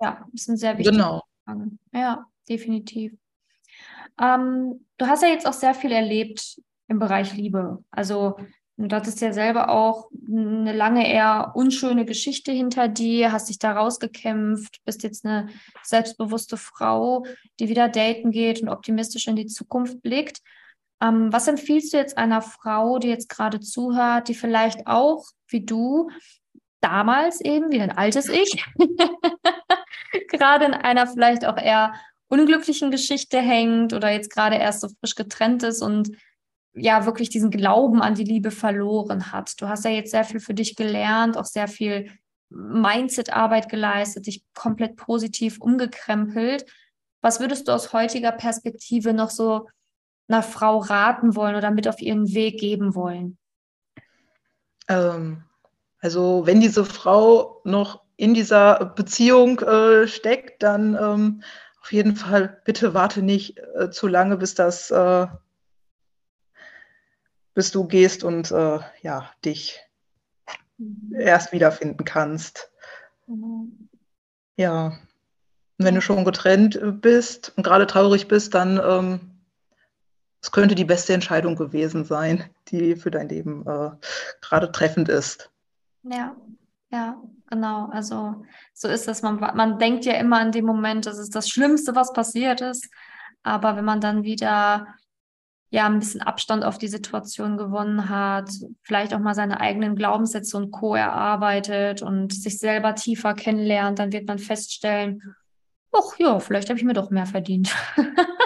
Ja, 0.01 0.25
das 0.31 0.45
sind 0.45 0.57
sehr 0.57 0.77
wichtige 0.77 0.97
genau. 0.97 1.23
Fragen. 1.45 1.79
Ja, 1.93 2.25
definitiv. 2.47 3.13
Ähm, 4.19 4.85
du 4.97 5.07
hast 5.07 5.23
ja 5.23 5.29
jetzt 5.29 5.47
auch 5.47 5.53
sehr 5.53 5.73
viel 5.73 5.91
erlebt 5.91 6.61
im 6.87 6.99
Bereich 6.99 7.35
Liebe. 7.35 7.83
Also 7.91 8.37
du 8.77 8.95
hattest 8.95 9.21
ja 9.21 9.33
selber 9.33 9.69
auch 9.69 10.09
eine 10.27 10.73
lange 10.73 11.11
eher 11.11 11.51
unschöne 11.55 12.05
Geschichte 12.05 12.51
hinter 12.51 12.87
dir, 12.87 13.31
hast 13.31 13.49
dich 13.49 13.59
da 13.59 13.73
rausgekämpft, 13.73 14.79
bist 14.85 15.03
jetzt 15.03 15.25
eine 15.25 15.47
selbstbewusste 15.83 16.57
Frau, 16.57 17.25
die 17.59 17.69
wieder 17.69 17.89
daten 17.89 18.31
geht 18.31 18.61
und 18.61 18.69
optimistisch 18.69 19.27
in 19.27 19.35
die 19.35 19.47
Zukunft 19.47 20.01
blickt. 20.01 20.41
Ähm, 21.01 21.31
was 21.31 21.47
empfiehlst 21.47 21.93
du 21.93 21.97
jetzt 21.97 22.17
einer 22.17 22.41
Frau, 22.41 22.99
die 22.99 23.07
jetzt 23.07 23.29
gerade 23.29 23.59
zuhört, 23.59 24.27
die 24.27 24.35
vielleicht 24.35 24.87
auch 24.87 25.25
wie 25.47 25.65
du 25.65 26.09
damals 26.81 27.41
eben, 27.41 27.71
wie 27.71 27.81
ein 27.81 27.97
altes 27.97 28.29
Ich, 28.29 28.63
gerade 30.29 30.65
in 30.65 30.73
einer 30.73 31.07
vielleicht 31.07 31.45
auch 31.45 31.57
eher 31.57 31.93
unglücklichen 32.27 32.91
Geschichte 32.91 33.39
hängt 33.39 33.93
oder 33.93 34.11
jetzt 34.11 34.31
gerade 34.31 34.55
erst 34.55 34.81
so 34.81 34.89
frisch 34.99 35.15
getrennt 35.15 35.63
ist 35.63 35.81
und 35.81 36.11
ja 36.73 37.05
wirklich 37.05 37.29
diesen 37.29 37.49
Glauben 37.49 38.01
an 38.01 38.15
die 38.15 38.23
Liebe 38.23 38.51
verloren 38.51 39.31
hat. 39.31 39.59
Du 39.59 39.67
hast 39.67 39.85
ja 39.85 39.91
jetzt 39.91 40.11
sehr 40.11 40.23
viel 40.23 40.39
für 40.39 40.53
dich 40.53 40.75
gelernt, 40.75 41.37
auch 41.37 41.45
sehr 41.45 41.67
viel 41.67 42.11
Mindset-Arbeit 42.49 43.69
geleistet, 43.69 44.27
dich 44.27 44.43
komplett 44.53 44.95
positiv 44.95 45.59
umgekrempelt. 45.59 46.65
Was 47.21 47.39
würdest 47.39 47.67
du 47.67 47.73
aus 47.73 47.93
heutiger 47.93 48.31
Perspektive 48.31 49.13
noch 49.13 49.29
so 49.29 49.67
einer 50.29 50.43
Frau 50.43 50.77
raten 50.77 51.35
wollen 51.35 51.55
oder 51.55 51.71
mit 51.71 51.87
auf 51.87 52.01
ihren 52.01 52.33
Weg 52.33 52.59
geben 52.59 52.95
wollen? 52.95 53.37
Ähm, 54.87 55.43
also 55.99 56.45
wenn 56.45 56.61
diese 56.61 56.85
Frau 56.85 57.61
noch 57.63 58.03
in 58.15 58.33
dieser 58.33 58.85
Beziehung 58.85 59.59
äh, 59.59 60.07
steckt, 60.07 60.63
dann 60.63 60.95
ähm, 60.95 61.43
auf 61.81 61.93
jeden 61.93 62.15
Fall 62.15 62.61
bitte 62.65 62.93
warte 62.93 63.21
nicht 63.21 63.57
äh, 63.75 63.89
zu 63.89 64.07
lange, 64.07 64.37
bis 64.37 64.55
das, 64.55 64.91
äh, 64.91 65.27
bis 67.53 67.71
du 67.71 67.87
gehst 67.87 68.23
und 68.23 68.51
äh, 68.51 68.79
ja 69.01 69.31
dich 69.45 69.79
mhm. 70.77 71.15
erst 71.17 71.51
wiederfinden 71.51 72.03
kannst. 72.03 72.71
Mhm. 73.27 73.89
Ja. 74.57 74.87
Und 75.77 75.85
wenn 75.85 75.95
du 75.95 76.01
schon 76.01 76.25
getrennt 76.25 76.77
bist 77.01 77.53
und 77.55 77.63
gerade 77.63 77.87
traurig 77.87 78.27
bist, 78.27 78.53
dann 78.53 78.81
ähm, 78.83 79.28
es 80.41 80.51
könnte 80.51 80.75
die 80.75 80.85
beste 80.85 81.13
Entscheidung 81.13 81.55
gewesen 81.55 82.05
sein, 82.05 82.43
die 82.69 82.95
für 82.95 83.11
dein 83.11 83.29
Leben 83.29 83.65
äh, 83.67 83.91
gerade 84.41 84.71
treffend 84.71 85.09
ist. 85.09 85.51
Ja, 86.03 86.35
ja, 86.91 87.21
genau. 87.49 87.89
Also 87.91 88.45
so 88.73 88.87
ist 88.87 89.07
es. 89.07 89.21
Man, 89.21 89.39
man 89.39 89.79
denkt 89.79 90.05
ja 90.05 90.13
immer 90.13 90.41
in 90.41 90.51
dem 90.51 90.65
Moment, 90.65 91.05
das 91.05 91.19
ist 91.19 91.35
das 91.35 91.49
Schlimmste, 91.49 91.95
was 91.95 92.13
passiert 92.13 92.61
ist. 92.61 92.89
Aber 93.43 93.75
wenn 93.75 93.85
man 93.85 94.01
dann 94.01 94.23
wieder 94.23 94.87
ja 95.71 95.85
ein 95.85 95.99
bisschen 95.99 96.21
Abstand 96.21 96.63
auf 96.63 96.77
die 96.77 96.87
Situation 96.87 97.57
gewonnen 97.57 98.09
hat, 98.09 98.49
vielleicht 98.81 99.13
auch 99.13 99.19
mal 99.19 99.35
seine 99.35 99.59
eigenen 99.59 99.95
Glaubenssätze 99.95 100.57
und 100.57 100.71
Co. 100.71 100.95
erarbeitet 100.95 102.01
und 102.01 102.33
sich 102.33 102.57
selber 102.57 102.95
tiefer 102.95 103.35
kennenlernt, 103.35 103.99
dann 103.99 104.11
wird 104.11 104.27
man 104.27 104.39
feststellen, 104.39 105.35
ach 105.91 106.17
ja, 106.17 106.39
vielleicht 106.39 106.69
habe 106.69 106.79
ich 106.79 106.85
mir 106.85 106.93
doch 106.93 107.11
mehr 107.11 107.27
verdient. 107.27 107.75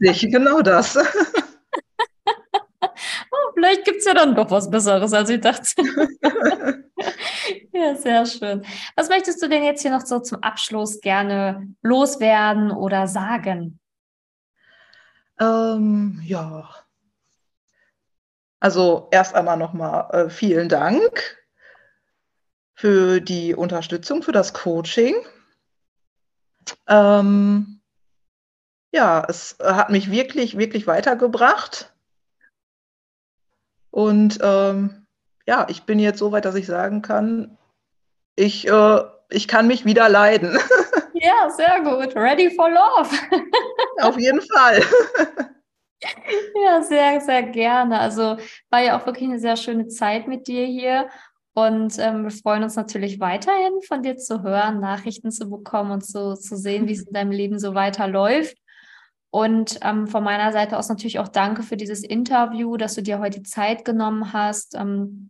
Richtig, 0.00 0.32
genau 0.32 0.60
das. 0.60 0.96
oh, 2.80 3.52
vielleicht 3.54 3.84
gibt 3.84 3.98
es 3.98 4.06
ja 4.06 4.14
dann 4.14 4.34
doch 4.34 4.50
was 4.50 4.70
Besseres, 4.70 5.12
als 5.12 5.30
ich 5.30 5.40
dachte. 5.40 5.82
ja, 7.72 7.94
sehr 7.96 8.26
schön. 8.26 8.64
Was 8.96 9.08
möchtest 9.08 9.42
du 9.42 9.48
denn 9.48 9.62
jetzt 9.62 9.82
hier 9.82 9.90
noch 9.90 10.04
so 10.04 10.20
zum 10.20 10.42
Abschluss 10.42 11.00
gerne 11.00 11.68
loswerden 11.82 12.70
oder 12.70 13.06
sagen? 13.06 13.78
Ähm, 15.40 16.20
ja. 16.24 16.68
Also 18.60 19.08
erst 19.10 19.34
einmal 19.34 19.56
nochmal 19.56 20.08
äh, 20.10 20.30
vielen 20.30 20.68
Dank 20.68 21.38
für 22.74 23.20
die 23.20 23.54
Unterstützung, 23.54 24.22
für 24.22 24.32
das 24.32 24.52
Coaching. 24.54 25.14
Ähm, 26.88 27.80
ja, 28.94 29.24
es 29.28 29.56
hat 29.60 29.90
mich 29.90 30.10
wirklich, 30.12 30.56
wirklich 30.56 30.86
weitergebracht. 30.86 31.92
Und 33.90 34.38
ähm, 34.40 35.06
ja, 35.46 35.66
ich 35.68 35.82
bin 35.82 35.98
jetzt 35.98 36.20
so 36.20 36.30
weit, 36.30 36.44
dass 36.44 36.54
ich 36.54 36.66
sagen 36.66 37.02
kann, 37.02 37.58
ich, 38.36 38.68
äh, 38.68 39.00
ich 39.30 39.48
kann 39.48 39.66
mich 39.66 39.84
wieder 39.84 40.08
leiden. 40.08 40.58
Ja, 41.16 41.48
sehr 41.48 41.80
gut. 41.80 42.14
Ready 42.14 42.50
for 42.50 42.68
love. 42.68 43.08
Auf 44.02 44.18
jeden 44.18 44.42
Fall. 44.42 44.82
Ja, 46.62 46.82
sehr, 46.82 47.18
sehr 47.22 47.44
gerne. 47.44 47.98
Also 47.98 48.36
war 48.68 48.82
ja 48.82 48.98
auch 49.00 49.06
wirklich 49.06 49.26
eine 49.26 49.38
sehr 49.38 49.56
schöne 49.56 49.88
Zeit 49.88 50.28
mit 50.28 50.48
dir 50.48 50.66
hier. 50.66 51.08
Und 51.54 51.98
ähm, 51.98 52.24
wir 52.24 52.30
freuen 52.30 52.62
uns 52.62 52.76
natürlich 52.76 53.20
weiterhin 53.20 53.80
von 53.88 54.02
dir 54.02 54.18
zu 54.18 54.42
hören, 54.42 54.80
Nachrichten 54.80 55.30
zu 55.30 55.48
bekommen 55.48 55.92
und 55.92 56.04
so, 56.04 56.34
zu 56.34 56.58
sehen, 56.58 56.88
wie 56.88 56.92
es 56.92 57.06
in 57.06 57.14
deinem 57.14 57.30
Leben 57.30 57.58
so 57.58 57.74
weiterläuft. 57.74 58.58
Und 59.34 59.80
ähm, 59.82 60.06
von 60.06 60.22
meiner 60.22 60.52
Seite 60.52 60.78
aus 60.78 60.88
natürlich 60.88 61.18
auch 61.18 61.26
danke 61.26 61.64
für 61.64 61.76
dieses 61.76 62.04
Interview, 62.04 62.76
dass 62.76 62.94
du 62.94 63.02
dir 63.02 63.18
heute 63.18 63.42
Zeit 63.42 63.84
genommen 63.84 64.32
hast, 64.32 64.76
ähm, 64.76 65.28